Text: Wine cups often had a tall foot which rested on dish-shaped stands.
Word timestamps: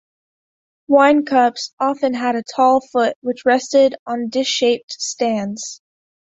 Wine 0.87 1.25
cups 1.25 1.75
often 1.79 2.15
had 2.15 2.35
a 2.35 2.41
tall 2.41 2.81
foot 2.91 3.15
which 3.21 3.45
rested 3.45 3.93
on 4.07 4.29
dish-shaped 4.29 4.91
stands. 4.93 5.79